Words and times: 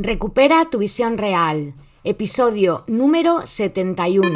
Recupera 0.00 0.64
tu 0.70 0.78
visión 0.78 1.18
real. 1.18 1.74
Episodio 2.04 2.84
número 2.86 3.44
71. 3.44 4.30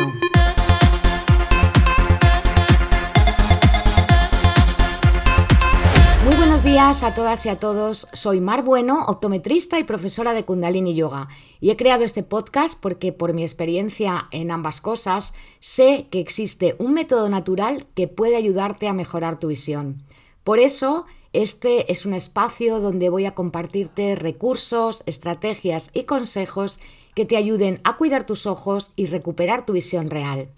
Muy 6.24 6.34
buenos 6.34 6.64
días 6.64 7.04
a 7.04 7.14
todas 7.14 7.46
y 7.46 7.48
a 7.48 7.60
todos. 7.60 8.08
Soy 8.12 8.40
Mar 8.40 8.64
Bueno, 8.64 9.04
optometrista 9.06 9.78
y 9.78 9.84
profesora 9.84 10.34
de 10.34 10.44
Kundalini 10.44 10.96
Yoga. 10.96 11.28
Y 11.60 11.70
he 11.70 11.76
creado 11.76 12.02
este 12.02 12.24
podcast 12.24 12.76
porque 12.82 13.12
por 13.12 13.32
mi 13.32 13.44
experiencia 13.44 14.26
en 14.32 14.50
ambas 14.50 14.80
cosas 14.80 15.32
sé 15.60 16.08
que 16.10 16.18
existe 16.18 16.74
un 16.80 16.92
método 16.92 17.28
natural 17.28 17.86
que 17.94 18.08
puede 18.08 18.34
ayudarte 18.34 18.88
a 18.88 18.92
mejorar 18.92 19.38
tu 19.38 19.46
visión. 19.46 20.02
Por 20.42 20.58
eso 20.58 21.06
este 21.32 21.90
es 21.90 22.04
un 22.04 22.12
espacio 22.12 22.78
donde 22.80 23.08
voy 23.08 23.24
a 23.24 23.34
compartirte 23.34 24.14
recursos, 24.16 25.02
estrategias 25.06 25.90
y 25.94 26.04
consejos 26.04 26.78
que 27.14 27.24
te 27.24 27.38
ayuden 27.38 27.80
a 27.84 27.96
cuidar 27.96 28.26
tus 28.26 28.44
ojos 28.46 28.92
y 28.96 29.06
recuperar 29.06 29.64
tu 29.64 29.72
visión 29.72 30.10
real. 30.10 30.50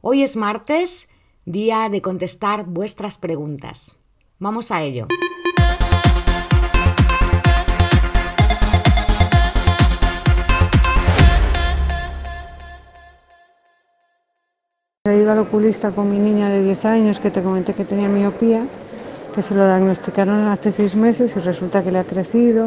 Hoy 0.00 0.22
es 0.22 0.34
martes, 0.34 1.08
día 1.44 1.88
de 1.88 2.02
contestar 2.02 2.64
vuestras 2.64 3.18
preguntas. 3.18 3.98
Vamos 4.40 4.72
a 4.72 4.82
ello. 4.82 5.06
He 15.04 15.16
ido 15.16 15.30
al 15.30 15.38
oculista 15.38 15.92
con 15.92 16.10
mi 16.10 16.18
niña 16.18 16.48
de 16.50 16.64
10 16.64 16.84
años 16.84 17.20
que 17.20 17.30
te 17.30 17.42
comenté 17.42 17.74
que 17.74 17.84
tenía 17.84 18.08
miopía 18.08 18.66
que 19.34 19.42
se 19.42 19.54
lo 19.54 19.66
diagnosticaron 19.66 20.48
hace 20.48 20.72
seis 20.72 20.94
meses 20.94 21.36
y 21.36 21.40
resulta 21.40 21.82
que 21.82 21.90
le 21.90 21.98
ha 21.98 22.04
crecido. 22.04 22.66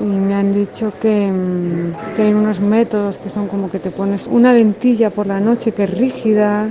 Y 0.00 0.04
me 0.04 0.34
han 0.34 0.52
dicho 0.52 0.88
mm, 0.88 2.14
que, 2.16 2.22
hay 2.22 2.34
unos 2.34 2.60
métodos 2.60 3.18
que 3.18 3.30
son 3.30 3.48
como 3.48 3.70
que 3.70 3.78
te 3.78 3.90
pones 3.90 4.26
una 4.26 4.52
lentilla 4.52 5.10
por 5.10 5.26
la 5.26 5.40
noche 5.40 5.72
que 5.72 5.84
es 5.84 5.90
rígida 5.90 6.68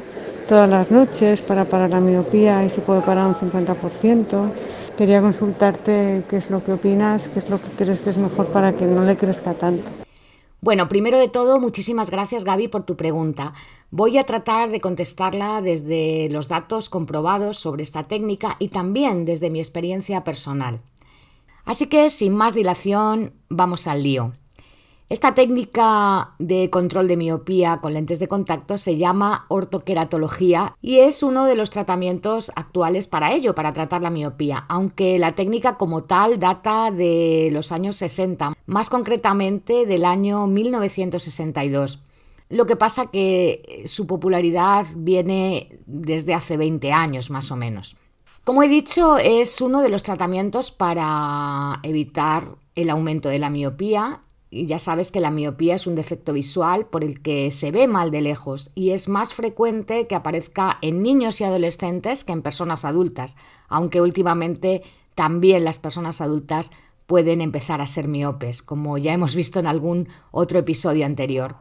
todas 0.48 0.70
las 0.70 0.92
noches 0.92 1.42
para 1.42 1.66
parar 1.66 1.92
la 1.92 2.00
miopía 2.00 2.66
y 2.66 2.70
se 2.70 2.82
puede 2.82 3.02
parar 3.02 3.28
un 3.28 3.36
50%. 3.36 4.50
Quería 4.98 5.22
consultarte 5.22 6.24
qué 6.30 6.38
es 6.38 6.50
lo 6.50 6.64
que 6.64 6.74
opinas, 6.74 7.30
qué 7.30 7.40
es 7.40 7.50
lo 7.50 7.58
que 7.58 7.70
crees 7.78 8.02
que 8.02 8.10
es 8.10 8.18
mejor 8.18 8.48
para 8.48 8.74
que 8.74 8.86
no 8.86 9.06
le 9.06 9.16
crezca 9.16 9.54
tanto. 9.54 9.92
Bueno, 10.64 10.88
primero 10.88 11.18
de 11.18 11.28
todo, 11.28 11.60
muchísimas 11.60 12.12
gracias 12.12 12.44
Gaby 12.44 12.68
por 12.68 12.84
tu 12.84 12.96
pregunta. 12.96 13.54
Voy 13.90 14.20
a 14.20 14.26
tratar 14.26 14.70
de 14.70 14.80
contestarla 14.80 15.60
desde 15.60 16.30
los 16.30 16.48
datos 16.48 16.88
comprobados 16.88 17.58
sobre 17.58 17.82
esta 17.82 18.04
técnica 18.04 18.58
y 18.60 18.68
también 18.68 19.26
desde 19.26 19.50
mi 19.50 19.60
experiencia 19.60 20.24
personal. 20.24 20.82
Así 21.66 21.88
que, 21.88 22.12
sin 22.12 22.36
más 22.36 22.54
dilación, 22.54 23.34
vamos 23.50 23.88
al 23.88 24.04
lío. 24.04 24.34
Esta 25.12 25.34
técnica 25.34 26.36
de 26.40 26.70
control 26.70 27.10
de 27.10 27.18
miopía 27.18 27.80
con 27.82 27.94
lentes 27.94 28.18
de 28.20 28.30
contacto 28.30 28.78
se 28.78 28.96
llama 28.96 29.46
ortoqueratología 29.50 30.78
y 30.82 31.00
es 31.00 31.22
uno 31.22 31.44
de 31.44 31.56
los 31.56 31.70
tratamientos 31.70 32.50
actuales 32.56 33.08
para 33.08 33.34
ello, 33.34 33.54
para 33.54 33.74
tratar 33.74 34.02
la 34.02 34.10
miopía, 34.10 34.64
aunque 34.70 35.20
la 35.20 35.36
técnica 35.36 35.76
como 35.76 36.04
tal 36.04 36.40
data 36.40 36.92
de 36.92 37.50
los 37.52 37.74
años 37.74 37.98
60, 37.98 38.54
más 38.68 38.90
concretamente 38.90 39.86
del 39.86 40.06
año 40.06 40.48
1962. 40.48 42.00
Lo 42.48 42.66
que 42.66 42.78
pasa 42.78 43.08
que 43.08 43.84
su 43.88 44.08
popularidad 44.08 44.86
viene 44.96 45.78
desde 45.88 46.34
hace 46.34 46.56
20 46.56 46.94
años 46.94 47.30
más 47.30 47.52
o 47.52 47.58
menos. 47.58 47.98
Como 48.46 48.64
he 48.64 48.70
dicho, 48.70 49.18
es 49.18 49.60
uno 49.60 49.82
de 49.82 49.90
los 49.90 50.04
tratamientos 50.04 50.72
para 50.72 51.82
evitar 51.84 52.56
el 52.76 52.90
aumento 52.90 53.28
de 53.28 53.40
la 53.40 53.50
miopía 53.50 54.22
y 54.52 54.66
ya 54.66 54.80
sabes 54.80 55.14
que 55.14 55.22
la 55.22 55.32
miopía 55.32 55.76
es 55.76 55.88
un 55.88 55.96
defecto 55.96 56.34
visual 56.34 56.86
por 56.86 57.06
el 57.06 57.22
que 57.22 57.50
se 57.52 57.72
ve 57.72 57.88
mal 57.88 58.12
de 58.12 58.20
lejos 58.20 58.72
y 58.76 58.92
es 58.92 59.08
más 59.08 59.34
frecuente 59.34 60.08
que 60.08 60.16
aparezca 60.16 60.78
en 60.82 61.02
niños 61.02 61.40
y 61.40 61.46
adolescentes 61.46 62.26
que 62.26 62.34
en 62.34 62.42
personas 62.42 62.84
adultas, 62.84 63.38
aunque 63.70 64.02
últimamente 64.02 64.84
también 65.16 65.64
las 65.64 65.80
personas 65.80 66.20
adultas 66.20 66.72
pueden 67.08 67.40
empezar 67.42 67.80
a 67.80 67.88
ser 67.88 68.10
miopes, 68.10 68.62
como 68.62 68.98
ya 68.98 69.14
hemos 69.14 69.36
visto 69.36 69.60
en 69.60 69.68
algún 69.68 70.10
otro 70.32 70.60
episodio 70.60 71.06
anterior. 71.06 71.56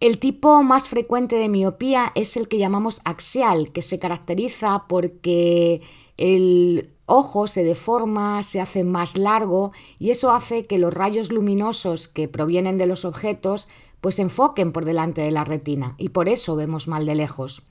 El 0.00 0.18
tipo 0.18 0.62
más 0.62 0.88
frecuente 0.88 1.36
de 1.36 1.50
miopía 1.50 2.10
es 2.14 2.38
el 2.38 2.48
que 2.48 2.56
llamamos 2.56 3.02
axial, 3.04 3.70
que 3.70 3.82
se 3.82 3.98
caracteriza 3.98 4.86
porque 4.88 5.82
el 6.16 6.94
ojo 7.04 7.46
se 7.46 7.64
deforma, 7.64 8.42
se 8.42 8.62
hace 8.62 8.82
más 8.82 9.18
largo 9.18 9.72
y 9.98 10.08
eso 10.08 10.32
hace 10.32 10.64
que 10.64 10.78
los 10.78 10.94
rayos 10.94 11.30
luminosos 11.30 12.08
que 12.08 12.28
provienen 12.28 12.78
de 12.78 12.86
los 12.86 13.04
objetos 13.04 13.68
pues 14.00 14.14
se 14.14 14.22
enfoquen 14.22 14.72
por 14.72 14.86
delante 14.86 15.20
de 15.20 15.32
la 15.32 15.44
retina 15.44 15.96
y 15.98 16.08
por 16.08 16.30
eso 16.30 16.56
vemos 16.56 16.88
mal 16.88 17.04
de 17.04 17.16
lejos. 17.16 17.62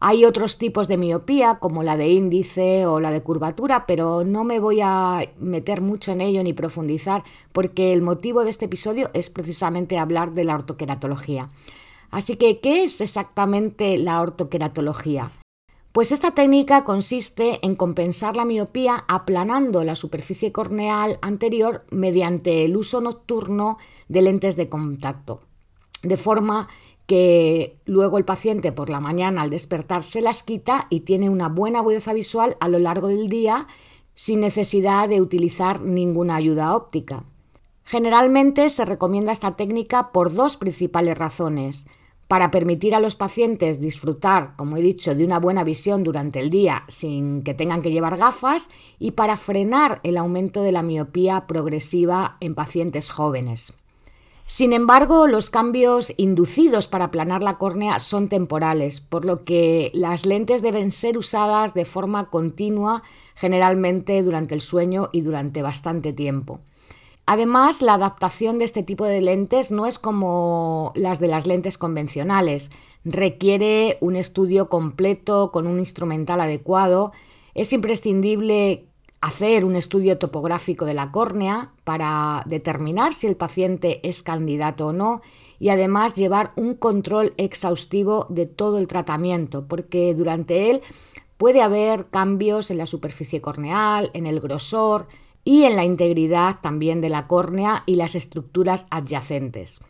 Hay 0.00 0.24
otros 0.24 0.58
tipos 0.58 0.86
de 0.86 0.96
miopía, 0.96 1.58
como 1.58 1.82
la 1.82 1.96
de 1.96 2.08
índice 2.08 2.86
o 2.86 3.00
la 3.00 3.10
de 3.10 3.22
curvatura, 3.22 3.84
pero 3.86 4.22
no 4.24 4.44
me 4.44 4.60
voy 4.60 4.80
a 4.80 5.28
meter 5.38 5.80
mucho 5.80 6.12
en 6.12 6.20
ello 6.20 6.42
ni 6.44 6.52
profundizar, 6.52 7.24
porque 7.52 7.92
el 7.92 8.02
motivo 8.02 8.44
de 8.44 8.50
este 8.50 8.66
episodio 8.66 9.10
es 9.12 9.28
precisamente 9.28 9.98
hablar 9.98 10.34
de 10.34 10.44
la 10.44 10.54
ortoqueratología. 10.54 11.48
Así 12.10 12.36
que, 12.36 12.60
¿qué 12.60 12.84
es 12.84 13.00
exactamente 13.00 13.98
la 13.98 14.20
ortoqueratología? 14.20 15.32
Pues 15.90 16.12
esta 16.12 16.30
técnica 16.30 16.84
consiste 16.84 17.58
en 17.66 17.74
compensar 17.74 18.36
la 18.36 18.44
miopía 18.44 19.04
aplanando 19.08 19.82
la 19.82 19.96
superficie 19.96 20.52
corneal 20.52 21.18
anterior 21.22 21.84
mediante 21.90 22.64
el 22.64 22.76
uso 22.76 23.00
nocturno 23.00 23.78
de 24.06 24.22
lentes 24.22 24.54
de 24.54 24.68
contacto, 24.68 25.40
de 26.02 26.16
forma 26.16 26.68
que 27.08 27.80
luego 27.86 28.18
el 28.18 28.26
paciente 28.26 28.70
por 28.70 28.90
la 28.90 29.00
mañana 29.00 29.40
al 29.40 29.48
despertar 29.48 30.02
se 30.02 30.20
las 30.20 30.42
quita 30.42 30.86
y 30.90 31.00
tiene 31.00 31.30
una 31.30 31.48
buena 31.48 31.78
agudeza 31.78 32.12
visual 32.12 32.58
a 32.60 32.68
lo 32.68 32.78
largo 32.78 33.08
del 33.08 33.30
día 33.30 33.66
sin 34.14 34.40
necesidad 34.40 35.08
de 35.08 35.22
utilizar 35.22 35.80
ninguna 35.80 36.36
ayuda 36.36 36.76
óptica. 36.76 37.24
Generalmente 37.82 38.68
se 38.68 38.84
recomienda 38.84 39.32
esta 39.32 39.56
técnica 39.56 40.12
por 40.12 40.34
dos 40.34 40.58
principales 40.58 41.16
razones 41.16 41.86
para 42.26 42.50
permitir 42.50 42.94
a 42.94 43.00
los 43.00 43.16
pacientes 43.16 43.80
disfrutar, 43.80 44.54
como 44.56 44.76
he 44.76 44.82
dicho, 44.82 45.14
de 45.14 45.24
una 45.24 45.38
buena 45.38 45.64
visión 45.64 46.04
durante 46.04 46.40
el 46.40 46.50
día 46.50 46.84
sin 46.88 47.42
que 47.42 47.54
tengan 47.54 47.80
que 47.80 47.90
llevar 47.90 48.18
gafas 48.18 48.68
y 48.98 49.12
para 49.12 49.38
frenar 49.38 50.00
el 50.02 50.18
aumento 50.18 50.60
de 50.60 50.72
la 50.72 50.82
miopía 50.82 51.46
progresiva 51.46 52.36
en 52.40 52.54
pacientes 52.54 53.08
jóvenes. 53.08 53.72
Sin 54.50 54.72
embargo, 54.72 55.26
los 55.26 55.50
cambios 55.50 56.14
inducidos 56.16 56.88
para 56.88 57.04
aplanar 57.04 57.42
la 57.42 57.58
córnea 57.58 57.98
son 57.98 58.30
temporales, 58.30 59.02
por 59.02 59.26
lo 59.26 59.42
que 59.42 59.90
las 59.92 60.24
lentes 60.24 60.62
deben 60.62 60.90
ser 60.90 61.18
usadas 61.18 61.74
de 61.74 61.84
forma 61.84 62.30
continua, 62.30 63.02
generalmente 63.34 64.22
durante 64.22 64.54
el 64.54 64.62
sueño 64.62 65.10
y 65.12 65.20
durante 65.20 65.60
bastante 65.60 66.14
tiempo. 66.14 66.60
Además, 67.26 67.82
la 67.82 67.92
adaptación 67.92 68.58
de 68.58 68.64
este 68.64 68.82
tipo 68.82 69.04
de 69.04 69.20
lentes 69.20 69.70
no 69.70 69.84
es 69.84 69.98
como 69.98 70.92
las 70.94 71.20
de 71.20 71.28
las 71.28 71.46
lentes 71.46 71.76
convencionales. 71.76 72.70
Requiere 73.04 73.98
un 74.00 74.16
estudio 74.16 74.70
completo 74.70 75.52
con 75.52 75.66
un 75.66 75.78
instrumental 75.78 76.40
adecuado. 76.40 77.12
Es 77.52 77.74
imprescindible 77.74 78.87
hacer 79.20 79.64
un 79.64 79.76
estudio 79.76 80.18
topográfico 80.18 80.84
de 80.84 80.94
la 80.94 81.10
córnea 81.10 81.72
para 81.84 82.42
determinar 82.46 83.12
si 83.12 83.26
el 83.26 83.36
paciente 83.36 84.00
es 84.08 84.22
candidato 84.22 84.88
o 84.88 84.92
no 84.92 85.22
y 85.58 85.70
además 85.70 86.14
llevar 86.14 86.52
un 86.56 86.74
control 86.74 87.34
exhaustivo 87.36 88.26
de 88.28 88.46
todo 88.46 88.78
el 88.78 88.86
tratamiento, 88.86 89.66
porque 89.66 90.14
durante 90.14 90.70
él 90.70 90.82
puede 91.36 91.62
haber 91.62 92.06
cambios 92.06 92.70
en 92.70 92.78
la 92.78 92.86
superficie 92.86 93.40
corneal, 93.40 94.10
en 94.14 94.26
el 94.26 94.40
grosor, 94.40 95.08
y 95.48 95.64
en 95.64 95.76
la 95.76 95.84
integridad 95.86 96.58
también 96.60 97.00
de 97.00 97.08
la 97.08 97.26
córnea 97.26 97.82
y 97.86 97.94
las 97.94 98.14
estructuras 98.14 98.86
adyacentes. 98.90 99.80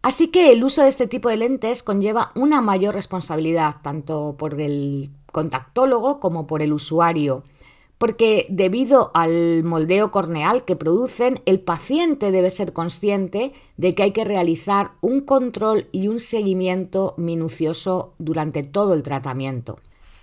Así 0.00 0.28
que 0.28 0.52
el 0.52 0.62
uso 0.62 0.82
de 0.82 0.88
este 0.88 1.08
tipo 1.08 1.28
de 1.28 1.36
lentes 1.36 1.82
conlleva 1.82 2.30
una 2.36 2.60
mayor 2.60 2.94
responsabilidad 2.94 3.78
tanto 3.82 4.36
por 4.38 4.60
el 4.60 5.10
contactólogo 5.32 6.20
como 6.20 6.46
por 6.46 6.62
el 6.62 6.72
usuario, 6.72 7.42
porque 7.98 8.46
debido 8.48 9.10
al 9.12 9.64
moldeo 9.64 10.10
corneal 10.12 10.64
que 10.64 10.76
producen, 10.76 11.40
el 11.46 11.60
paciente 11.60 12.30
debe 12.30 12.50
ser 12.50 12.72
consciente 12.72 13.52
de 13.76 13.94
que 13.94 14.04
hay 14.04 14.12
que 14.12 14.24
realizar 14.24 14.92
un 15.00 15.20
control 15.20 15.88
y 15.90 16.06
un 16.08 16.20
seguimiento 16.20 17.14
minucioso 17.16 18.14
durante 18.18 18.62
todo 18.62 18.94
el 18.94 19.02
tratamiento. 19.02 19.78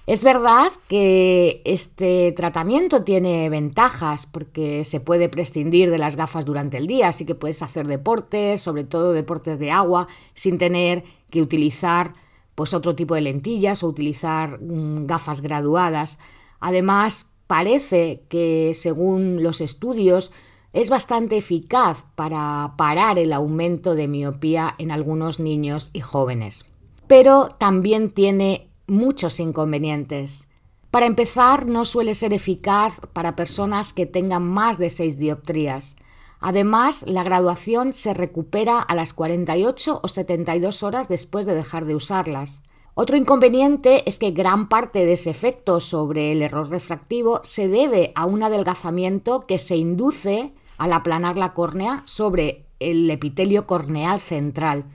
Es 0.07 0.24
verdad 0.24 0.72
que 0.88 1.63
este 1.66 2.31
tratamiento 2.33 3.04
tiene 3.04 3.50
ventajas 3.50 4.27
porque 4.27 4.83
se 4.83 5.00
puede 5.00 5.30
prescindir 5.30 5.89
de 5.89 5.98
las 5.98 6.16
gafas 6.16 6.45
durante 6.45 6.77
el 6.77 6.86
día, 6.86 7.07
así 7.07 7.25
que 7.25 7.33
puedes 7.33 7.63
hacer 7.63 7.88
deportes, 7.88 8.62
sobre 8.62 8.83
todo 8.83 9.13
deportes 9.13 9.57
de 9.57 9.72
agua, 9.72 10.07
sin 10.36 10.60
tener 10.60 11.04
que 11.31 11.42
utilizar 11.42 12.13
pues 12.54 12.74
otro 12.74 12.95
tipo 12.95 13.16
de 13.16 13.22
lentillas 13.22 13.83
o 13.83 13.88
utilizar 13.88 14.62
mm, 14.62 15.07
gafas 15.07 15.42
graduadas. 15.42 16.19
Además, 16.60 17.34
parece 17.47 18.24
que 18.30 18.74
según 18.74 19.44
los 19.44 19.62
estudios 19.62 20.31
es 20.74 20.89
bastante 20.89 21.38
eficaz 21.38 22.06
para 22.15 22.74
parar 22.77 23.18
el 23.18 23.31
aumento 23.31 23.95
de 23.95 24.07
miopía 24.07 24.75
en 24.77 24.92
algunos 24.92 25.39
niños 25.39 25.89
y 25.94 26.01
jóvenes. 26.01 26.65
Pero 27.07 27.47
también 27.57 28.12
tiene 28.12 28.69
muchos 28.88 29.39
inconvenientes. 29.39 30.50
Para 30.92 31.06
empezar, 31.06 31.65
no 31.65 31.86
suele 31.86 32.15
ser 32.15 32.33
eficaz 32.33 33.00
para 33.13 33.36
personas 33.36 33.94
que 33.94 34.06
tengan 34.06 34.44
más 34.44 34.77
de 34.77 34.89
6 34.89 35.18
dioptrías. 35.18 35.98
Además, 36.39 37.03
la 37.07 37.24
graduación 37.24 37.94
se 37.94 38.13
recupera 38.13 38.80
a 38.80 38.95
las 38.95 39.13
48 39.13 40.01
o 40.03 40.07
72 40.07 40.83
horas 40.83 41.07
después 41.07 41.45
de 41.45 41.56
dejar 41.56 41.86
de 41.86 41.95
usarlas. 41.95 42.63
Otro 42.97 43.18
inconveniente 43.18 44.07
es 44.07 44.18
que 44.18 44.31
gran 44.31 44.69
parte 44.69 45.06
de 45.06 45.13
ese 45.13 45.30
efecto 45.30 45.81
sobre 45.81 46.31
el 46.31 46.42
error 46.42 46.69
refractivo 46.69 47.42
se 47.44 47.68
debe 47.68 48.13
a 48.15 48.25
un 48.25 48.42
adelgazamiento 48.42 49.45
que 49.45 49.57
se 49.57 49.75
induce 49.75 50.53
al 50.77 50.94
aplanar 50.94 51.36
la 51.36 51.53
córnea 51.53 52.03
sobre 52.06 52.65
el 52.80 53.12
epitelio 53.12 53.68
corneal 53.68 54.21
central. 54.21 54.86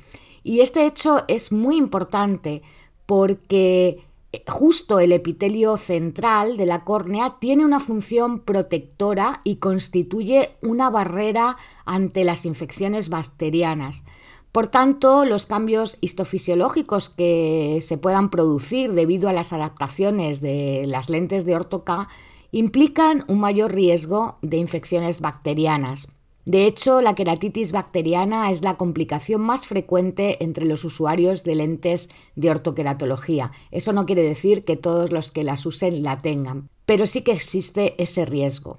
Y 0.43 0.61
este 0.61 0.87
hecho 0.87 1.25
es 1.29 1.53
muy 1.53 1.77
importante 1.77 2.63
porque 3.05 4.07
eh, 4.33 4.45
justo 4.49 4.99
el 4.99 5.13
epitelio 5.13 5.77
central 5.77 6.57
de 6.57 6.65
la 6.65 6.85
córnea 6.85 7.37
tiene 7.39 7.67
una 7.67 7.81
función 7.81 8.41
protectora 8.41 9.43
y 9.45 9.57
constituye 9.57 10.57
una 10.63 10.89
barrera 10.89 11.59
ante 11.85 12.25
las 12.25 12.47
infecciones 12.47 13.11
bacterianas. 13.11 14.05
Por 14.53 14.67
tanto, 14.67 15.25
los 15.25 15.47
cambios 15.47 15.97
histofisiológicos 16.01 17.09
que 17.09 17.79
se 17.83 17.99
puedan 17.99 18.31
producir 18.31 18.93
debido 18.93 19.29
a 19.29 19.33
las 19.33 19.53
adaptaciones 19.53 20.41
de 20.41 20.85
las 20.89 21.09
lentes 21.09 21.45
de 21.45 21.55
ortoca 21.55 22.09
implican 22.51 23.25
un 23.29 23.39
mayor 23.39 23.73
riesgo 23.73 24.39
de 24.43 24.57
infecciones 24.57 25.21
bacterianas. 25.21 26.09
De 26.47 26.67
hecho, 26.67 27.01
la 27.01 27.15
queratitis 27.15 27.71
bacteriana 27.71 28.51
es 28.51 28.63
la 28.63 28.77
complicación 28.77 29.41
más 29.41 29.67
frecuente 29.67 30.43
entre 30.43 30.65
los 30.65 30.85
usuarios 30.85 31.45
de 31.45 31.55
lentes 31.55 32.09
de 32.35 32.51
ortoqueratología. 32.51 33.53
Eso 33.71 33.93
no 33.93 34.05
quiere 34.05 34.23
decir 34.25 34.65
que 34.65 34.77
todos 34.77 35.13
los 35.13 35.31
que 35.31 35.45
las 35.45 35.65
usen 35.65 36.03
la 36.03 36.23
tengan, 36.23 36.69
pero 36.87 37.07
sí 37.07 37.23
que 37.23 37.33
existe 37.33 37.95
ese 38.03 38.25
riesgo. 38.25 38.79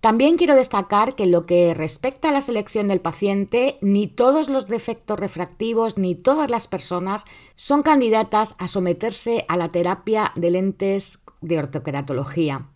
También 0.00 0.38
quiero 0.38 0.56
destacar 0.56 1.14
que 1.14 1.24
en 1.24 1.30
lo 1.30 1.44
que 1.44 1.74
respecta 1.74 2.30
a 2.30 2.32
la 2.32 2.40
selección 2.40 2.88
del 2.88 3.02
paciente, 3.02 3.76
ni 3.82 4.06
todos 4.06 4.48
los 4.48 4.66
defectos 4.66 5.20
refractivos 5.20 5.98
ni 5.98 6.14
todas 6.14 6.50
las 6.50 6.68
personas 6.68 7.26
son 7.54 7.82
candidatas 7.82 8.54
a 8.58 8.66
someterse 8.66 9.44
a 9.48 9.58
la 9.58 9.70
terapia 9.70 10.32
de 10.36 10.52
lentes 10.52 11.20
de 11.42 11.58
ortoqueratología. 11.58 12.66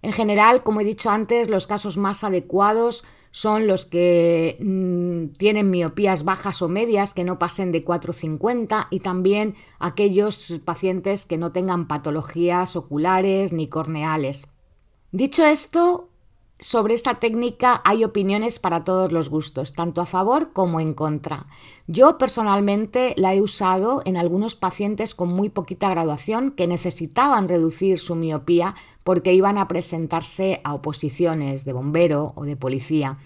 En 0.00 0.12
general, 0.12 0.62
como 0.62 0.80
he 0.80 0.84
dicho 0.84 1.10
antes, 1.10 1.48
los 1.50 1.66
casos 1.66 1.98
más 1.98 2.24
adecuados 2.24 3.04
son 3.30 3.66
los 3.66 3.84
que 3.84 4.56
mm, 4.60 5.36
tienen 5.36 5.70
miopías 5.70 6.24
bajas 6.24 6.62
o 6.62 6.68
medias 6.68 7.12
que 7.12 7.24
no 7.24 7.38
pasen 7.38 7.72
de 7.72 7.84
4,50 7.84 8.86
y 8.90 9.00
también 9.00 9.54
aquellos 9.78 10.60
pacientes 10.64 11.26
que 11.26 11.36
no 11.36 11.52
tengan 11.52 11.88
patologías 11.88 12.76
oculares 12.76 13.52
ni 13.52 13.68
corneales. 13.68 14.48
Dicho 15.10 15.44
esto, 15.44 16.10
sobre 16.58 16.94
esta 16.94 17.16
técnica 17.16 17.82
hay 17.84 18.04
opiniones 18.04 18.58
para 18.58 18.84
todos 18.84 19.10
los 19.10 19.28
gustos, 19.28 19.72
tanto 19.72 20.00
a 20.00 20.06
favor 20.06 20.52
como 20.52 20.80
en 20.80 20.94
contra. 20.94 21.46
Yo 21.88 22.16
personalmente 22.16 23.12
la 23.16 23.34
he 23.34 23.42
usado 23.42 24.02
en 24.04 24.16
algunos 24.16 24.54
pacientes 24.54 25.14
con 25.14 25.28
muy 25.28 25.48
poquita 25.48 25.90
graduación 25.90 26.52
que 26.52 26.68
necesitaban 26.68 27.48
reducir 27.48 27.98
su 27.98 28.14
miopía 28.14 28.76
porque 29.02 29.34
iban 29.34 29.58
a 29.58 29.66
presentarse 29.66 30.60
a 30.64 30.74
oposiciones 30.74 31.64
de 31.64 31.72
bombero 31.72 32.32
o 32.36 32.44
de 32.44 32.56
policía. 32.56 33.18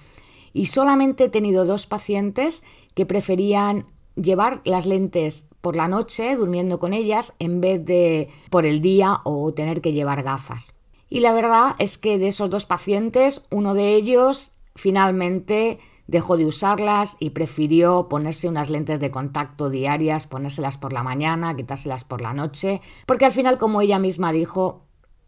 Y 0.55 0.67
solamente 0.67 1.25
he 1.25 1.29
tenido 1.29 1.67
dos 1.67 1.87
pacientes 1.87 2.65
que 2.95 3.05
preferían 3.05 3.87
llevar 4.17 4.63
las 4.65 4.87
lentes 4.87 5.51
por 5.61 5.77
la 5.77 5.87
noche 5.87 6.35
durmiendo 6.35 6.79
con 6.79 6.95
ellas 6.95 7.35
en 7.39 7.61
vez 7.61 7.85
de 7.85 8.29
por 8.51 8.65
el 8.65 8.81
día 8.81 9.21
o 9.25 9.53
tener 9.53 9.83
que 9.83 9.93
llevar 9.93 10.23
gafas. 10.23 10.78
Y 11.09 11.21
la 11.21 11.33
verdad 11.33 11.75
es 11.79 11.99
que 11.99 12.19
de 12.19 12.29
esos 12.29 12.51
dos 12.51 12.67
pacientes, 12.67 13.47
uno 13.51 13.75
de 13.75 13.95
ellos 13.95 14.53
finalmente 14.75 15.79
dejó 16.07 16.37
de 16.37 16.47
usarlas 16.47 17.17
y 17.21 17.31
prefirió 17.31 18.09
ponerse 18.09 18.49
unas 18.49 18.71
lentes 18.71 18.99
de 19.01 19.11
contacto 19.11 19.71
diarias, 19.71 20.27
ponérselas 20.27 20.77
por 20.79 20.93
la 20.93 21.03
mañana, 21.03 21.55
quitárselas 21.55 22.05
por 22.05 22.21
la 22.21 22.33
noche, 22.33 22.81
porque 23.07 23.27
al 23.27 23.33
final, 23.33 23.59
como 23.59 23.81
ella 23.81 23.99
misma 23.99 24.33
dijo, 24.33 24.83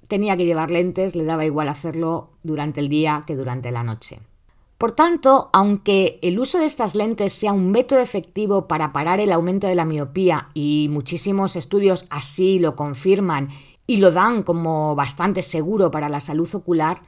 tenía 0.08 0.36
que 0.36 0.46
llevar 0.46 0.70
lentes, 0.70 1.14
le 1.14 1.24
daba 1.24 1.44
igual 1.44 1.68
hacerlo 1.68 2.30
durante 2.42 2.80
el 2.80 2.88
día 2.88 3.22
que 3.26 3.36
durante 3.36 3.70
la 3.70 3.84
noche. 3.84 4.20
Por 4.80 4.92
tanto, 4.92 5.50
aunque 5.52 6.18
el 6.22 6.38
uso 6.38 6.58
de 6.58 6.64
estas 6.64 6.94
lentes 6.94 7.34
sea 7.34 7.52
un 7.52 7.70
método 7.70 8.00
efectivo 8.00 8.66
para 8.66 8.94
parar 8.94 9.20
el 9.20 9.30
aumento 9.30 9.66
de 9.66 9.74
la 9.74 9.84
miopía 9.84 10.48
y 10.54 10.88
muchísimos 10.90 11.54
estudios 11.54 12.06
así 12.08 12.58
lo 12.58 12.76
confirman 12.76 13.50
y 13.90 13.96
lo 13.96 14.12
dan 14.12 14.44
como 14.44 14.94
bastante 14.94 15.42
seguro 15.42 15.90
para 15.90 16.08
la 16.08 16.20
salud 16.20 16.48
ocular, 16.54 17.02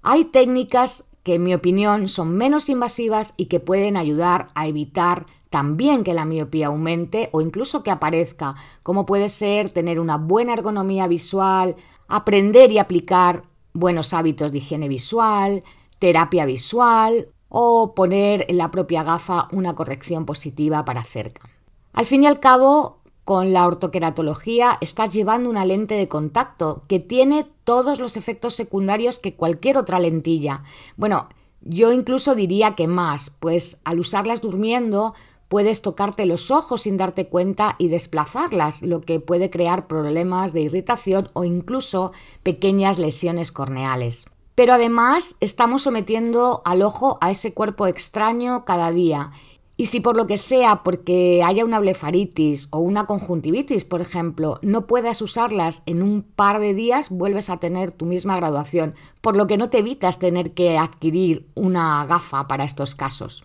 hay 0.00 0.24
técnicas 0.24 1.04
que 1.22 1.34
en 1.34 1.44
mi 1.44 1.52
opinión 1.52 2.08
son 2.08 2.34
menos 2.34 2.70
invasivas 2.70 3.34
y 3.36 3.44
que 3.44 3.60
pueden 3.60 3.98
ayudar 3.98 4.46
a 4.54 4.66
evitar 4.66 5.26
también 5.50 6.02
que 6.02 6.14
la 6.14 6.24
miopía 6.24 6.68
aumente 6.68 7.28
o 7.32 7.42
incluso 7.42 7.82
que 7.82 7.90
aparezca, 7.90 8.54
como 8.82 9.04
puede 9.04 9.28
ser 9.28 9.68
tener 9.68 10.00
una 10.00 10.16
buena 10.16 10.54
ergonomía 10.54 11.06
visual, 11.08 11.76
aprender 12.08 12.72
y 12.72 12.78
aplicar 12.78 13.42
buenos 13.74 14.14
hábitos 14.14 14.50
de 14.50 14.58
higiene 14.58 14.88
visual, 14.88 15.62
terapia 15.98 16.46
visual 16.46 17.26
o 17.50 17.94
poner 17.94 18.46
en 18.48 18.56
la 18.56 18.70
propia 18.70 19.02
gafa 19.02 19.48
una 19.52 19.74
corrección 19.74 20.24
positiva 20.24 20.86
para 20.86 21.02
cerca. 21.02 21.50
Al 21.92 22.06
fin 22.06 22.22
y 22.22 22.28
al 22.28 22.40
cabo, 22.40 23.03
con 23.24 23.52
la 23.52 23.66
ortoqueratología 23.66 24.78
estás 24.80 25.12
llevando 25.12 25.48
una 25.48 25.64
lente 25.64 25.94
de 25.94 26.08
contacto 26.08 26.84
que 26.88 26.98
tiene 27.00 27.46
todos 27.64 27.98
los 27.98 28.16
efectos 28.16 28.54
secundarios 28.54 29.18
que 29.18 29.34
cualquier 29.34 29.78
otra 29.78 29.98
lentilla. 29.98 30.62
Bueno, 30.96 31.28
yo 31.62 31.92
incluso 31.92 32.34
diría 32.34 32.74
que 32.74 32.86
más, 32.86 33.30
pues 33.30 33.80
al 33.84 33.98
usarlas 33.98 34.42
durmiendo 34.42 35.14
puedes 35.48 35.82
tocarte 35.82 36.26
los 36.26 36.50
ojos 36.50 36.82
sin 36.82 36.96
darte 36.96 37.28
cuenta 37.28 37.76
y 37.78 37.88
desplazarlas, 37.88 38.82
lo 38.82 39.00
que 39.00 39.20
puede 39.20 39.50
crear 39.50 39.86
problemas 39.86 40.52
de 40.52 40.62
irritación 40.62 41.30
o 41.32 41.44
incluso 41.44 42.12
pequeñas 42.42 42.98
lesiones 42.98 43.52
corneales. 43.52 44.26
Pero 44.54 44.74
además 44.74 45.36
estamos 45.40 45.82
sometiendo 45.82 46.62
al 46.64 46.82
ojo 46.82 47.18
a 47.20 47.30
ese 47.30 47.54
cuerpo 47.54 47.86
extraño 47.86 48.64
cada 48.64 48.92
día 48.92 49.32
y 49.76 49.86
si 49.86 49.98
por 50.00 50.16
lo 50.16 50.28
que 50.28 50.38
sea, 50.38 50.82
porque 50.84 51.42
haya 51.44 51.64
una 51.64 51.80
blefaritis 51.80 52.68
o 52.70 52.78
una 52.78 53.06
conjuntivitis, 53.06 53.84
por 53.84 54.00
ejemplo, 54.00 54.60
no 54.62 54.86
puedas 54.86 55.20
usarlas 55.20 55.82
en 55.86 56.00
un 56.00 56.22
par 56.22 56.60
de 56.60 56.74
días, 56.74 57.10
vuelves 57.10 57.50
a 57.50 57.58
tener 57.58 57.90
tu 57.90 58.06
misma 58.06 58.36
graduación, 58.36 58.94
por 59.20 59.36
lo 59.36 59.48
que 59.48 59.56
no 59.56 59.70
te 59.70 59.78
evitas 59.78 60.20
tener 60.20 60.54
que 60.54 60.78
adquirir 60.78 61.48
una 61.54 62.06
gafa 62.06 62.46
para 62.46 62.62
estos 62.62 62.94
casos. 62.94 63.44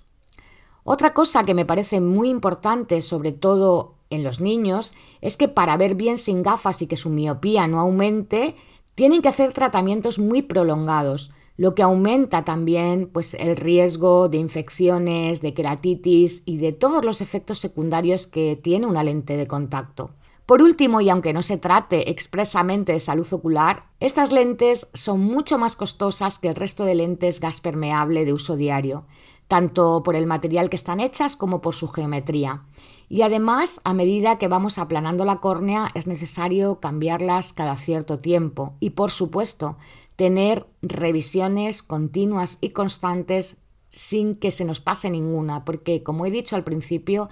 Otra 0.83 1.13
cosa 1.13 1.45
que 1.45 1.55
me 1.55 1.65
parece 1.65 1.99
muy 1.99 2.29
importante, 2.29 3.01
sobre 3.01 3.31
todo 3.31 3.95
en 4.11 4.23
los 4.23 4.39
niños, 4.39 4.93
es 5.21 5.35
que 5.35 5.47
para 5.47 5.77
ver 5.77 5.95
bien 5.95 6.19
sin 6.19 6.43
gafas 6.43 6.83
y 6.83 6.87
que 6.87 6.97
su 6.97 7.09
miopía 7.09 7.67
no 7.67 7.79
aumente, 7.79 8.55
tienen 8.93 9.23
que 9.23 9.29
hacer 9.29 9.51
tratamientos 9.51 10.19
muy 10.19 10.43
prolongados 10.43 11.31
lo 11.59 11.75
que 11.75 11.83
aumenta 11.83 12.45
también 12.45 13.09
pues, 13.11 13.33
el 13.33 13.57
riesgo 13.57 14.29
de 14.29 14.37
infecciones, 14.37 15.41
de 15.41 15.53
queratitis 15.53 16.41
y 16.45 16.55
de 16.55 16.71
todos 16.71 17.03
los 17.03 17.19
efectos 17.19 17.59
secundarios 17.59 18.27
que 18.27 18.55
tiene 18.55 18.85
una 18.85 19.03
lente 19.03 19.35
de 19.35 19.45
contacto. 19.45 20.11
Por 20.49 20.63
último, 20.63 20.99
y 20.99 21.09
aunque 21.11 21.31
no 21.31 21.43
se 21.43 21.59
trate 21.59 22.09
expresamente 22.09 22.93
de 22.93 22.99
salud 22.99 23.31
ocular, 23.33 23.83
estas 23.99 24.31
lentes 24.31 24.87
son 24.95 25.19
mucho 25.19 25.59
más 25.59 25.75
costosas 25.75 26.39
que 26.39 26.47
el 26.47 26.55
resto 26.55 26.85
de 26.85 26.95
lentes 26.95 27.39
gas 27.39 27.61
permeable 27.61 28.25
de 28.25 28.33
uso 28.33 28.55
diario, 28.55 29.05
tanto 29.47 30.01
por 30.01 30.15
el 30.15 30.25
material 30.25 30.71
que 30.71 30.75
están 30.75 31.01
hechas 31.01 31.35
como 31.35 31.61
por 31.61 31.75
su 31.75 31.87
geometría. 31.87 32.63
Y 33.09 33.21
además, 33.21 33.79
a 33.83 33.93
medida 33.93 34.39
que 34.39 34.47
vamos 34.47 34.79
aplanando 34.79 35.23
la 35.23 35.39
córnea, 35.39 35.91
es 35.93 36.07
necesario 36.07 36.79
cambiarlas 36.79 37.53
cada 37.53 37.75
cierto 37.75 38.17
tiempo. 38.17 38.73
Y 38.79 38.89
por 38.89 39.11
supuesto, 39.11 39.77
tener 40.15 40.65
revisiones 40.81 41.83
continuas 41.83 42.57
y 42.59 42.71
constantes 42.71 43.61
sin 43.91 44.33
que 44.33 44.49
se 44.49 44.65
nos 44.65 44.79
pase 44.79 45.11
ninguna, 45.11 45.63
porque 45.63 46.01
como 46.01 46.25
he 46.25 46.31
dicho 46.31 46.55
al 46.55 46.63
principio, 46.63 47.29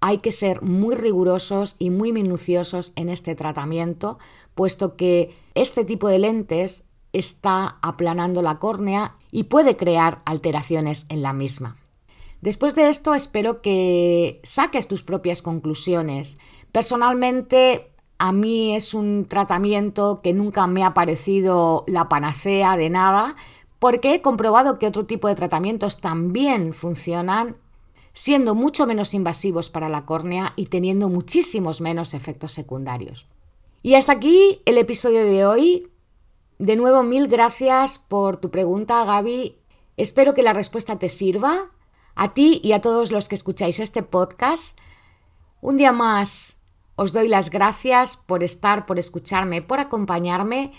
hay 0.00 0.18
que 0.18 0.32
ser 0.32 0.62
muy 0.62 0.94
rigurosos 0.94 1.76
y 1.78 1.90
muy 1.90 2.12
minuciosos 2.12 2.92
en 2.96 3.08
este 3.08 3.34
tratamiento, 3.34 4.18
puesto 4.54 4.96
que 4.96 5.36
este 5.54 5.84
tipo 5.84 6.08
de 6.08 6.18
lentes 6.18 6.84
está 7.12 7.78
aplanando 7.82 8.42
la 8.42 8.58
córnea 8.58 9.16
y 9.30 9.44
puede 9.44 9.76
crear 9.76 10.20
alteraciones 10.24 11.06
en 11.08 11.22
la 11.22 11.32
misma. 11.32 11.76
Después 12.40 12.74
de 12.74 12.88
esto 12.88 13.14
espero 13.14 13.60
que 13.62 14.40
saques 14.44 14.86
tus 14.86 15.02
propias 15.02 15.42
conclusiones. 15.42 16.38
Personalmente 16.70 17.90
a 18.18 18.32
mí 18.32 18.76
es 18.76 18.94
un 18.94 19.26
tratamiento 19.26 20.20
que 20.22 20.32
nunca 20.32 20.66
me 20.66 20.84
ha 20.84 20.94
parecido 20.94 21.84
la 21.88 22.08
panacea 22.08 22.76
de 22.76 22.90
nada, 22.90 23.34
porque 23.78 24.14
he 24.14 24.22
comprobado 24.22 24.78
que 24.78 24.86
otro 24.86 25.06
tipo 25.06 25.28
de 25.28 25.34
tratamientos 25.34 26.00
también 26.00 26.72
funcionan 26.74 27.56
siendo 28.12 28.54
mucho 28.54 28.86
menos 28.86 29.14
invasivos 29.14 29.70
para 29.70 29.88
la 29.88 30.04
córnea 30.04 30.52
y 30.56 30.66
teniendo 30.66 31.08
muchísimos 31.08 31.80
menos 31.80 32.14
efectos 32.14 32.52
secundarios. 32.52 33.26
Y 33.82 33.94
hasta 33.94 34.12
aquí 34.12 34.60
el 34.64 34.78
episodio 34.78 35.24
de 35.24 35.46
hoy. 35.46 35.90
De 36.58 36.74
nuevo, 36.74 37.02
mil 37.02 37.28
gracias 37.28 37.98
por 37.98 38.38
tu 38.38 38.50
pregunta, 38.50 39.04
Gaby. 39.04 39.56
Espero 39.96 40.34
que 40.34 40.42
la 40.42 40.52
respuesta 40.52 40.98
te 40.98 41.08
sirva 41.08 41.70
a 42.14 42.34
ti 42.34 42.60
y 42.64 42.72
a 42.72 42.80
todos 42.80 43.12
los 43.12 43.28
que 43.28 43.36
escucháis 43.36 43.78
este 43.78 44.02
podcast. 44.02 44.76
Un 45.60 45.76
día 45.76 45.92
más 45.92 46.58
os 46.96 47.12
doy 47.12 47.28
las 47.28 47.50
gracias 47.50 48.16
por 48.16 48.42
estar, 48.42 48.84
por 48.84 48.98
escucharme, 48.98 49.62
por 49.62 49.78
acompañarme 49.78 50.72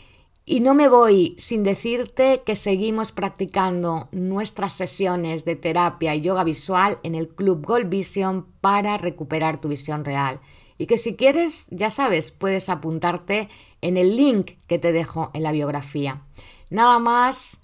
y 0.46 0.62
no 0.62 0.74
me 0.74 0.88
voy 0.88 1.36
sin 1.38 1.64
decirte 1.64 2.42
que 2.46 2.56
seguimos 2.56 3.12
practicando 3.12 4.10
nuestras 4.12 4.74
sesiones 4.74 5.46
de 5.46 5.56
terapia 5.56 6.16
y 6.16 6.22
yoga 6.22 6.44
visual 6.44 7.00
en 7.04 7.16
el 7.16 7.30
Club 7.30 7.66
Gold 7.66 7.90
Vision 7.90 8.48
para 8.60 8.98
recuperar 8.98 9.62
tu 9.62 9.68
visión 9.68 10.04
real. 10.04 10.42
Y 10.78 10.88
que 10.88 10.98
si 10.98 11.16
quieres, 11.16 11.68
ya 11.70 11.92
sabes, 11.92 12.32
puedes 12.32 12.70
apuntarte 12.70 13.50
en 13.82 13.98
el 13.98 14.16
link 14.16 14.54
que 14.66 14.80
te 14.80 14.92
dejo 14.92 15.30
en 15.34 15.44
la 15.44 15.52
biografía. 15.52 16.24
Nada 16.70 17.00
más, 17.00 17.62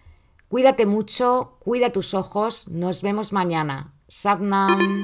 cuídate 0.48 0.86
mucho, 0.86 1.58
cuida 1.60 1.91
tus 1.91 2.13
ojos, 2.13 2.67
nos 2.67 3.01
vemos 3.01 3.34
mañana. 3.34 3.94
Sadnam. 4.08 5.01